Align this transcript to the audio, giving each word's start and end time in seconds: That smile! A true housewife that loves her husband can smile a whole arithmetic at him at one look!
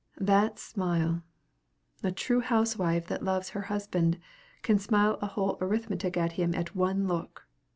That 0.19 0.57
smile! 0.57 1.21
A 2.01 2.11
true 2.11 2.39
housewife 2.39 3.05
that 3.05 3.21
loves 3.23 3.49
her 3.49 3.61
husband 3.69 4.17
can 4.63 4.79
smile 4.79 5.19
a 5.21 5.27
whole 5.27 5.59
arithmetic 5.61 6.17
at 6.17 6.31
him 6.31 6.55
at 6.55 6.75
one 6.75 7.07
look! 7.07 7.45